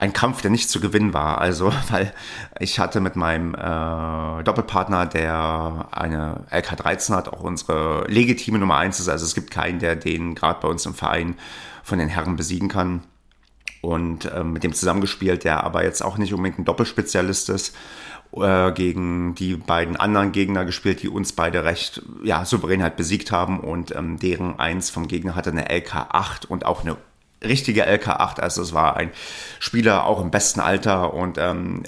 ein 0.00 0.14
Kampf, 0.14 0.40
der 0.40 0.50
nicht 0.50 0.70
zu 0.70 0.80
gewinnen 0.80 1.12
war. 1.12 1.38
Also, 1.40 1.72
weil 1.90 2.12
ich 2.58 2.78
hatte 2.78 3.00
mit 3.00 3.16
meinem 3.16 3.54
äh, 3.54 4.42
Doppelpartner, 4.42 5.06
der 5.06 5.88
eine 5.92 6.46
LK13 6.50 7.14
hat, 7.14 7.28
auch 7.28 7.42
unsere 7.42 8.06
legitime 8.08 8.58
Nummer 8.58 8.78
1 8.78 8.98
ist. 8.98 9.08
Also 9.08 9.26
es 9.26 9.34
gibt 9.34 9.50
keinen, 9.50 9.78
der 9.78 9.96
den 9.96 10.34
gerade 10.34 10.58
bei 10.60 10.68
uns 10.68 10.86
im 10.86 10.94
Verein 10.94 11.36
von 11.84 11.98
den 11.98 12.08
Herren 12.08 12.36
besiegen 12.36 12.68
kann. 12.68 13.02
Und 13.82 14.24
äh, 14.26 14.42
mit 14.42 14.62
dem 14.62 14.72
zusammengespielt, 14.72 15.44
der 15.44 15.64
aber 15.64 15.84
jetzt 15.84 16.02
auch 16.02 16.18
nicht 16.18 16.34
unbedingt 16.34 16.58
ein 16.58 16.64
Doppelspezialist 16.64 17.48
ist 17.50 17.74
äh, 18.32 18.72
gegen 18.72 19.34
die 19.34 19.56
beiden 19.56 19.96
anderen 19.96 20.32
Gegner 20.32 20.64
gespielt, 20.64 21.02
die 21.02 21.08
uns 21.08 21.32
beide 21.32 21.64
recht 21.64 22.02
ja, 22.22 22.44
souverän 22.44 22.82
halt 22.82 22.96
besiegt 22.96 23.32
haben 23.32 23.60
und 23.60 23.94
ähm, 23.94 24.18
deren 24.18 24.58
eins 24.58 24.90
vom 24.90 25.08
Gegner 25.08 25.34
hatte 25.34 25.50
eine 25.50 25.68
LK8 25.68 26.46
und 26.46 26.64
auch 26.64 26.82
eine 26.82 26.96
richtige 27.42 27.86
LK8. 27.86 28.40
Also 28.40 28.62
es 28.62 28.72
war 28.72 28.96
ein 28.96 29.10
Spieler 29.58 30.04
auch 30.06 30.20
im 30.20 30.30
besten 30.30 30.60
Alter 30.60 31.14
und 31.14 31.38
ähm, 31.38 31.84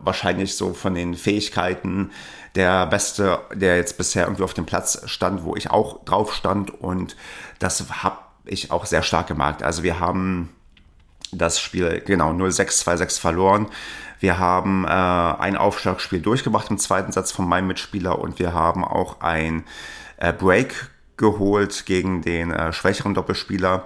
wahrscheinlich 0.00 0.56
so 0.56 0.74
von 0.74 0.94
den 0.94 1.14
Fähigkeiten 1.14 2.10
der 2.54 2.86
Beste, 2.86 3.40
der 3.54 3.76
jetzt 3.76 3.96
bisher 3.98 4.24
irgendwie 4.24 4.42
auf 4.42 4.54
dem 4.54 4.66
Platz 4.66 5.02
stand, 5.06 5.44
wo 5.44 5.54
ich 5.54 5.70
auch 5.70 6.04
drauf 6.04 6.34
stand. 6.34 6.70
Und 6.70 7.16
das 7.58 7.84
habe 8.02 8.18
ich 8.44 8.70
auch 8.70 8.86
sehr 8.86 9.02
stark 9.02 9.28
gemerkt. 9.28 9.62
Also 9.62 9.82
wir 9.82 10.00
haben 10.00 10.48
das 11.32 11.60
Spiel 11.60 12.02
genau 12.04 12.30
0-6-2-6 12.32 13.20
verloren. 13.20 13.66
Wir 14.20 14.38
haben 14.38 14.84
äh, 14.84 14.88
ein 14.88 15.56
Aufschlagspiel 15.56 16.20
durchgemacht 16.20 16.70
im 16.70 16.78
zweiten 16.78 17.12
Satz 17.12 17.30
von 17.30 17.48
meinem 17.48 17.68
Mitspieler 17.68 18.18
und 18.18 18.38
wir 18.38 18.52
haben 18.52 18.84
auch 18.84 19.20
ein 19.20 19.64
äh, 20.16 20.32
Break 20.32 20.90
geholt 21.16 21.84
gegen 21.86 22.22
den 22.22 22.52
äh, 22.52 22.72
schwächeren 22.72 23.14
Doppelspieler 23.14 23.84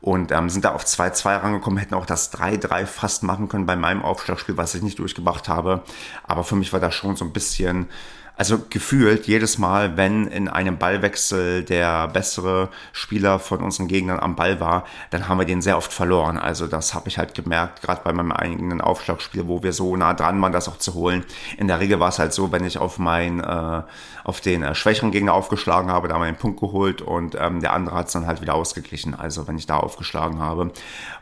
und 0.00 0.32
ähm, 0.32 0.50
sind 0.50 0.66
da 0.66 0.74
auf 0.74 0.84
2-2 0.84 1.42
rangekommen, 1.42 1.78
hätten 1.78 1.94
auch 1.94 2.06
das 2.06 2.32
3-3 2.32 2.84
fast 2.84 3.22
machen 3.22 3.48
können 3.48 3.64
bei 3.64 3.74
meinem 3.74 4.02
Aufschlagspiel, 4.02 4.56
was 4.56 4.74
ich 4.74 4.82
nicht 4.82 4.98
durchgebracht 4.98 5.48
habe. 5.48 5.82
Aber 6.24 6.44
für 6.44 6.56
mich 6.56 6.72
war 6.72 6.80
das 6.80 6.94
schon 6.94 7.16
so 7.16 7.24
ein 7.24 7.32
bisschen 7.32 7.88
also 8.36 8.58
gefühlt 8.68 9.26
jedes 9.26 9.58
Mal, 9.58 9.96
wenn 9.96 10.26
in 10.26 10.48
einem 10.48 10.76
Ballwechsel 10.76 11.62
der 11.62 12.08
bessere 12.08 12.68
Spieler 12.92 13.38
von 13.38 13.60
unseren 13.60 13.86
Gegnern 13.86 14.18
am 14.18 14.34
Ball 14.34 14.58
war, 14.58 14.84
dann 15.10 15.28
haben 15.28 15.38
wir 15.38 15.46
den 15.46 15.62
sehr 15.62 15.76
oft 15.76 15.92
verloren. 15.92 16.36
Also 16.36 16.66
das 16.66 16.94
habe 16.94 17.08
ich 17.08 17.16
halt 17.16 17.34
gemerkt, 17.34 17.82
gerade 17.82 18.00
bei 18.02 18.12
meinem 18.12 18.32
eigenen 18.32 18.80
Aufschlagspiel, 18.80 19.46
wo 19.46 19.62
wir 19.62 19.72
so 19.72 19.94
nah 19.96 20.14
dran 20.14 20.42
waren, 20.42 20.52
das 20.52 20.68
auch 20.68 20.78
zu 20.78 20.94
holen. 20.94 21.24
In 21.58 21.68
der 21.68 21.78
Regel 21.78 22.00
war 22.00 22.08
es 22.08 22.18
halt 22.18 22.32
so, 22.32 22.50
wenn 22.50 22.64
ich 22.64 22.78
auf 22.78 22.98
mein, 22.98 23.38
äh, 23.38 23.82
auf 24.24 24.40
den 24.40 24.64
äh, 24.64 24.74
schwächeren 24.74 25.12
Gegner 25.12 25.34
aufgeschlagen 25.34 25.90
habe, 25.92 26.08
da 26.08 26.14
haben 26.14 26.22
wir 26.22 26.26
einen 26.26 26.36
Punkt 26.36 26.58
geholt 26.58 27.02
und 27.02 27.36
ähm, 27.38 27.60
der 27.60 27.72
andere 27.72 27.94
hat 27.94 28.08
es 28.08 28.14
dann 28.14 28.26
halt 28.26 28.40
wieder 28.40 28.54
ausgeglichen. 28.54 29.14
Also 29.14 29.46
wenn 29.46 29.58
ich 29.58 29.66
da 29.66 29.76
aufgeschlagen 29.76 30.40
habe, 30.40 30.72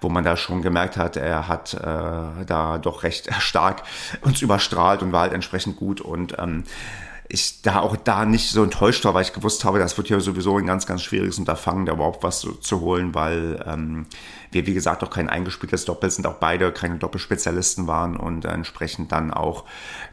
wo 0.00 0.08
man 0.08 0.24
da 0.24 0.36
schon 0.38 0.62
gemerkt 0.62 0.96
hat, 0.96 1.16
er 1.18 1.46
hat 1.46 1.74
äh, 1.74 2.44
da 2.46 2.78
doch 2.80 3.02
recht 3.02 3.28
stark 3.40 3.82
uns 4.22 4.40
überstrahlt 4.40 5.02
und 5.02 5.12
war 5.12 5.22
halt 5.22 5.34
entsprechend 5.34 5.76
gut 5.76 6.00
und 6.00 6.38
ähm, 6.38 6.64
ich 7.32 7.62
da 7.62 7.80
auch 7.80 7.96
da 7.96 8.26
nicht 8.26 8.50
so 8.50 8.62
enttäuscht 8.62 9.06
war, 9.06 9.14
weil 9.14 9.22
ich 9.22 9.32
gewusst 9.32 9.64
habe, 9.64 9.78
das 9.78 9.96
wird 9.96 10.10
ja 10.10 10.20
sowieso 10.20 10.58
ein 10.58 10.66
ganz, 10.66 10.84
ganz 10.84 11.02
schwieriges 11.02 11.38
Unterfangen, 11.38 11.86
da 11.86 11.94
überhaupt 11.94 12.22
was 12.22 12.40
zu, 12.40 12.52
zu 12.56 12.80
holen, 12.82 13.14
weil 13.14 13.64
ähm, 13.66 14.06
wir, 14.50 14.66
wie 14.66 14.74
gesagt, 14.74 15.02
auch 15.02 15.08
kein 15.08 15.30
eingespieltes 15.30 15.86
Doppel 15.86 16.10
sind, 16.10 16.26
auch 16.26 16.34
beide 16.34 16.72
keine 16.72 16.96
Doppelspezialisten 16.96 17.86
waren 17.86 18.18
und 18.18 18.44
entsprechend 18.44 19.12
dann 19.12 19.32
auch 19.32 19.64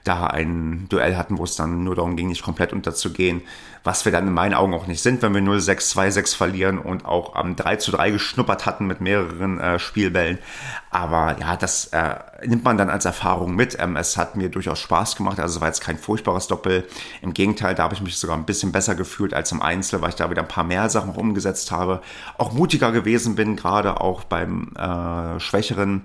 da 0.05 0.27
ein 0.27 0.87
Duell 0.87 1.17
hatten, 1.17 1.37
wo 1.37 1.43
es 1.43 1.57
dann 1.57 1.83
nur 1.83 1.95
darum 1.95 2.15
ging, 2.15 2.29
nicht 2.29 2.43
komplett 2.43 2.71
unterzugehen, 2.71 3.41
was 3.83 4.05
wir 4.05 4.11
dann 4.11 4.27
in 4.27 4.33
meinen 4.33 4.53
Augen 4.53 4.73
auch 4.73 4.87
nicht 4.87 5.01
sind, 5.01 5.21
wenn 5.21 5.33
wir 5.33 5.41
0-6, 5.41 5.93
2-6 5.95 6.37
verlieren 6.37 6.79
und 6.79 7.05
auch 7.05 7.35
am 7.35 7.55
3 7.55 7.75
zu 7.77 7.91
3 7.91 8.11
geschnuppert 8.11 8.65
hatten 8.65 8.87
mit 8.87 9.01
mehreren 9.01 9.59
äh, 9.59 9.77
Spielbällen. 9.77 10.39
Aber 10.89 11.37
ja, 11.39 11.55
das 11.55 11.87
äh, 11.87 12.15
nimmt 12.45 12.63
man 12.63 12.77
dann 12.77 12.89
als 12.89 13.05
Erfahrung 13.05 13.55
mit. 13.55 13.77
Ähm, 13.79 13.95
es 13.95 14.17
hat 14.17 14.35
mir 14.35 14.49
durchaus 14.49 14.79
Spaß 14.79 15.15
gemacht, 15.15 15.39
also 15.39 15.57
es 15.57 15.61
war 15.61 15.67
jetzt 15.67 15.81
kein 15.81 15.97
furchtbares 15.97 16.47
Doppel. 16.47 16.87
Im 17.21 17.33
Gegenteil, 17.33 17.75
da 17.75 17.83
habe 17.83 17.95
ich 17.95 18.01
mich 18.01 18.17
sogar 18.17 18.37
ein 18.37 18.45
bisschen 18.45 18.71
besser 18.71 18.95
gefühlt 18.95 19.33
als 19.33 19.51
im 19.51 19.61
Einzel, 19.61 20.01
weil 20.01 20.09
ich 20.09 20.15
da 20.15 20.29
wieder 20.29 20.41
ein 20.41 20.47
paar 20.47 20.63
mehr 20.63 20.89
Sachen 20.89 21.15
umgesetzt 21.15 21.71
habe. 21.71 22.01
Auch 22.37 22.53
mutiger 22.53 22.91
gewesen 22.91 23.35
bin, 23.35 23.55
gerade 23.55 24.01
auch 24.01 24.23
beim 24.23 24.73
äh, 24.75 25.39
schwächeren 25.39 26.03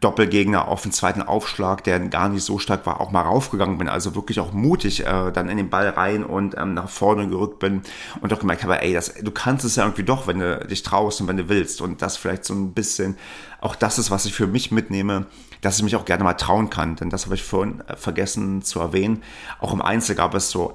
Doppelgegner 0.00 0.68
auf 0.68 0.82
den 0.82 0.92
zweiten 0.92 1.20
Aufschlag, 1.22 1.84
der 1.84 2.00
gar 2.00 2.30
nicht 2.30 2.42
so 2.42 2.58
stark 2.58 2.86
war, 2.86 3.00
auch 3.00 3.10
mal 3.10 3.20
raufgegangen 3.20 3.76
bin. 3.76 3.88
Also 3.88 4.14
wirklich 4.14 4.40
auch 4.40 4.52
mutig 4.52 5.04
äh, 5.06 5.30
dann 5.30 5.50
in 5.50 5.58
den 5.58 5.68
Ball 5.68 5.90
rein 5.90 6.24
und 6.24 6.56
ähm, 6.56 6.72
nach 6.72 6.88
vorne 6.88 7.28
gerückt 7.28 7.58
bin 7.58 7.82
und 8.22 8.32
doch 8.32 8.38
gemerkt 8.38 8.62
habe, 8.62 8.80
ey, 8.80 8.94
das, 8.94 9.14
du 9.14 9.30
kannst 9.30 9.64
es 9.64 9.76
ja 9.76 9.84
irgendwie 9.84 10.04
doch, 10.04 10.26
wenn 10.26 10.38
du 10.38 10.66
dich 10.66 10.82
traust 10.82 11.20
und 11.20 11.28
wenn 11.28 11.36
du 11.36 11.50
willst. 11.50 11.82
Und 11.82 12.00
das 12.00 12.16
vielleicht 12.16 12.46
so 12.46 12.54
ein 12.54 12.72
bisschen, 12.72 13.18
auch 13.60 13.76
das 13.76 13.98
ist, 13.98 14.10
was 14.10 14.24
ich 14.24 14.32
für 14.32 14.46
mich 14.46 14.70
mitnehme, 14.70 15.26
dass 15.60 15.76
ich 15.76 15.84
mich 15.84 15.96
auch 15.96 16.06
gerne 16.06 16.24
mal 16.24 16.34
trauen 16.34 16.70
kann. 16.70 16.96
Denn 16.96 17.10
das 17.10 17.26
habe 17.26 17.34
ich 17.34 17.42
vorhin 17.42 17.82
äh, 17.86 17.96
vergessen 17.96 18.62
zu 18.62 18.80
erwähnen. 18.80 19.22
Auch 19.60 19.74
im 19.74 19.82
Einzel 19.82 20.16
gab 20.16 20.34
es 20.34 20.50
so 20.50 20.74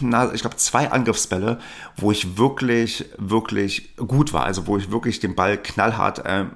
na, 0.00 0.32
ich 0.32 0.42
glaube, 0.42 0.56
zwei 0.56 0.90
Angriffsbälle, 0.90 1.58
wo 1.96 2.12
ich 2.12 2.36
wirklich, 2.36 3.06
wirklich 3.18 3.96
gut 3.96 4.32
war. 4.32 4.44
Also 4.44 4.66
wo 4.66 4.76
ich 4.76 4.90
wirklich 4.90 5.20
den 5.20 5.34
Ball 5.34 5.56
knallhart 5.58 6.24
äh, 6.24 6.46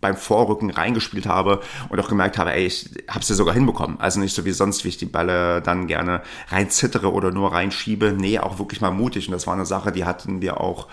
beim 0.00 0.16
Vorrücken 0.16 0.70
reingespielt 0.70 1.26
habe 1.26 1.60
und 1.88 1.98
auch 2.00 2.08
gemerkt 2.08 2.38
habe, 2.38 2.52
ey, 2.52 2.66
ich 2.66 2.90
habe 3.08 3.20
es 3.20 3.28
ja 3.28 3.34
sogar 3.34 3.54
hinbekommen. 3.54 4.00
Also 4.00 4.20
nicht 4.20 4.34
so 4.34 4.44
wie 4.44 4.52
sonst, 4.52 4.84
wie 4.84 4.88
ich 4.88 4.96
die 4.96 5.06
Bälle 5.06 5.62
dann 5.62 5.86
gerne 5.86 6.22
reinzittere 6.48 7.12
oder 7.12 7.30
nur 7.30 7.52
reinschiebe. 7.52 8.14
Nee, 8.16 8.38
auch 8.38 8.58
wirklich 8.58 8.80
mal 8.80 8.90
mutig. 8.90 9.28
Und 9.28 9.32
das 9.32 9.46
war 9.46 9.54
eine 9.54 9.66
Sache, 9.66 9.92
die 9.92 10.04
hatten 10.04 10.40
wir 10.40 10.60
auch 10.60 10.88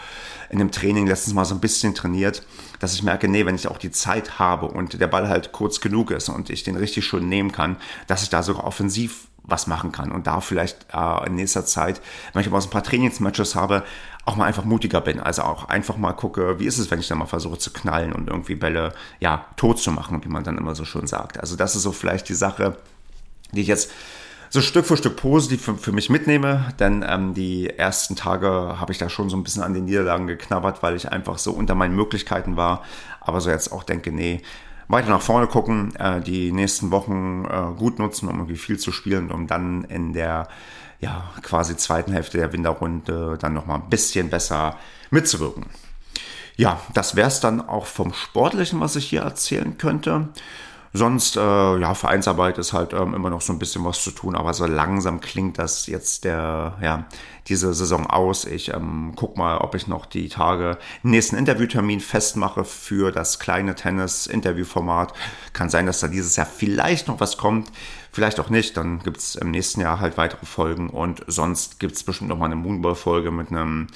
in 0.50 0.60
dem 0.60 0.72
Training 0.72 1.08
letztens 1.08 1.34
mal 1.34 1.46
so 1.46 1.56
ein 1.56 1.62
bisschen 1.62 1.96
trainiert, 1.96 2.44
dass 2.80 2.94
ich 2.94 3.04
merke, 3.04 3.28
nee, 3.28 3.46
wenn 3.46 3.56
ich 3.56 3.68
auch 3.68 3.78
die 3.78 3.92
Zeit 3.92 4.40
habe 4.40 4.68
und 4.68 5.00
der 5.00 5.08
Ball 5.08 5.28
halt 5.28 5.52
kurz 5.52 5.82
genug 5.82 6.12
ist 6.12 6.30
und 6.30 6.50
ich 6.50 6.64
den 6.64 6.76
richtig 6.76 7.06
schön 7.06 7.28
nehmen 7.28 7.52
kann, 7.52 7.78
dass 8.08 8.24
ich 8.24 8.30
da 8.30 8.44
sogar 8.44 8.66
offensiv 8.66 9.28
was 9.44 9.68
machen 9.68 9.92
kann 9.92 10.12
und 10.12 10.26
da 10.26 10.40
vielleicht 10.42 10.88
äh, 10.94 11.28
in 11.28 11.36
nächster 11.36 11.66
Zeit, 11.66 12.02
wenn 12.32 12.42
ich 12.42 12.50
mal 12.50 12.62
so 12.62 12.70
ein 12.70 12.72
paar 12.72 12.84
Trainingsmatches 12.84 13.56
habe, 13.56 13.84
auch 14.26 14.38
mal 14.38 14.46
einfach 14.46 14.64
mutiger 14.64 15.02
bin. 15.02 15.20
Also 15.20 15.42
auch 15.44 15.66
einfach 15.66 15.98
mal 15.98 16.14
gucke, 16.14 16.60
wie 16.60 16.66
ist 16.66 16.78
es, 16.78 16.90
wenn 16.92 17.00
ich 17.00 17.08
dann 17.08 17.18
mal 17.18 17.26
versuche 17.26 17.58
zu 17.58 17.72
knallen 17.72 18.14
und 18.14 18.30
irgendwie 18.30 18.56
Bälle, 18.56 18.94
ja, 19.20 19.46
tot 19.58 19.80
zu 19.80 19.92
machen, 19.92 20.24
wie 20.24 20.30
man 20.30 20.44
dann 20.44 20.58
immer 20.58 20.76
so 20.76 20.86
schön 20.86 21.08
sagt. 21.08 21.40
Also 21.40 21.58
das 21.58 21.76
ist 21.76 21.84
so 21.84 21.92
vielleicht 21.92 22.30
die 22.30 22.34
Sache, 22.34 22.78
die 23.52 23.62
ich 23.62 23.68
jetzt 23.68 23.92
so 24.50 24.62
Stück 24.62 24.86
für 24.86 24.96
Stück 24.96 25.18
positiv 25.18 25.64
für, 25.64 25.76
für 25.76 25.92
mich 25.92 26.10
mitnehme, 26.10 26.74
denn 26.80 27.04
ähm, 27.08 27.34
die 27.34 27.70
ersten 27.70 28.16
Tage 28.16 28.48
habe 28.80 28.92
ich 28.92 29.00
da 29.00 29.10
schon 29.10 29.30
so 29.30 29.36
ein 29.36 29.44
bisschen 29.44 29.64
an 29.64 29.74
den 29.74 29.86
Niederlagen 29.86 30.28
geknabbert, 30.28 30.84
weil 30.84 30.96
ich 30.96 31.12
einfach 31.12 31.40
so 31.40 31.52
unter 31.52 31.74
meinen 31.74 31.96
Möglichkeiten 31.96 32.56
war, 32.56 32.84
aber 33.20 33.42
so 33.42 33.50
jetzt 33.50 33.72
auch 33.72 33.84
denke, 33.84 34.12
nee, 34.12 34.44
weiter 34.88 35.10
nach 35.10 35.22
vorne 35.22 35.48
gucken, 35.48 35.96
äh, 35.96 36.22
die 36.22 36.52
nächsten 36.52 36.92
Wochen 36.92 37.46
äh, 37.46 37.78
gut 37.78 38.00
nutzen, 38.00 38.28
um 38.28 38.36
irgendwie 38.36 38.58
viel 38.58 38.78
zu 38.78 38.92
spielen, 38.92 39.32
um 39.32 39.48
dann 39.48 39.84
in 39.86 40.14
der 40.14 40.48
ja, 41.00 41.24
quasi 41.42 41.76
zweiten 41.76 42.14
Hälfte 42.14 42.38
der 42.38 42.54
Winterrunde 42.54 43.38
dann 43.40 43.54
nochmal 43.54 43.80
ein 43.80 43.90
bisschen 43.90 44.30
besser 44.30 44.78
mitzuwirken. 45.12 45.66
Ja, 46.56 46.80
das 46.94 47.16
wäre 47.16 47.28
es 47.28 47.40
dann 47.40 47.68
auch 47.68 47.88
vom 47.88 48.14
Sportlichen, 48.14 48.80
was 48.80 48.96
ich 48.96 49.06
hier 49.10 49.22
erzählen 49.22 49.78
könnte. 49.78 50.30
Sonst, 50.96 51.38
äh, 51.38 51.40
ja, 51.40 51.96
Vereinsarbeit 51.96 52.60
ist 52.60 52.72
halt 52.72 52.94
ähm, 52.94 53.16
immer 53.16 53.32
noch 53.32 53.42
so 53.42 53.52
ein 53.52 53.58
bisschen 53.58 53.84
was 53.84 54.04
zu 54.04 54.12
tun, 54.12 54.36
aber 54.36 54.54
so 54.54 54.68
langsam 54.68 55.22
klingt 55.22 55.58
das 55.58 55.88
jetzt 55.88 56.24
der, 56.24 56.78
ja, 56.84 57.06
diese 57.48 57.74
Saison 57.74 58.06
aus. 58.06 58.46
Ich 58.46 58.72
ähm, 58.72 59.14
guck 59.16 59.36
mal, 59.36 59.58
ob 59.58 59.74
ich 59.74 59.88
noch 59.88 60.06
die 60.06 60.30
Tage 60.30 60.78
nächsten 61.02 61.36
Interviewtermin 61.36 62.00
festmache 62.00 62.64
für 62.64 63.12
das 63.12 63.40
kleine 63.40 63.74
Tennis-Interviewformat. 63.74 65.14
Kann 65.52 65.70
sein, 65.70 65.88
dass 65.88 66.00
da 66.00 66.08
dieses 66.08 66.36
Jahr 66.36 66.46
vielleicht 66.46 67.08
noch 67.08 67.20
was 67.20 67.38
kommt, 67.38 67.72
vielleicht 68.12 68.40
auch 68.40 68.52
nicht. 68.52 68.78
Dann 68.78 69.00
gibt's 69.00 69.34
im 69.34 69.50
nächsten 69.50 69.82
Jahr 69.82 70.00
halt 70.00 70.18
weitere 70.18 70.46
Folgen 70.46 70.92
und 70.92 71.24
sonst 71.26 71.80
gibt's 71.80 72.04
bestimmt 72.04 72.30
noch 72.30 72.38
mal 72.38 72.46
eine 72.46 72.56
Moonball-Folge 72.56 73.32
mit 73.32 73.50
einem 73.50 73.88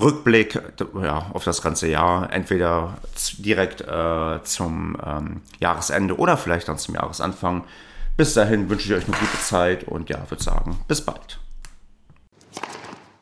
Rückblick 0.00 0.60
ja, 1.02 1.30
auf 1.32 1.44
das 1.44 1.62
ganze 1.62 1.88
Jahr, 1.88 2.32
entweder 2.32 2.98
direkt 3.38 3.80
äh, 3.80 4.42
zum 4.42 4.96
ähm, 5.04 5.42
Jahresende 5.60 6.16
oder 6.18 6.36
vielleicht 6.38 6.68
dann 6.68 6.78
zum 6.78 6.94
Jahresanfang. 6.94 7.64
Bis 8.16 8.34
dahin 8.34 8.68
wünsche 8.68 8.86
ich 8.86 8.94
euch 8.94 9.06
eine 9.06 9.16
gute 9.16 9.40
Zeit 9.40 9.84
und 9.84 10.08
ja, 10.10 10.28
würde 10.30 10.42
sagen, 10.42 10.80
bis 10.88 11.04
bald. 11.04 11.38